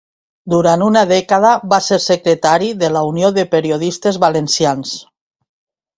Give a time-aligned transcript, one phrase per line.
[0.53, 4.99] Durant una dècada va ser secretari de la Unió de Periodistes Valencians.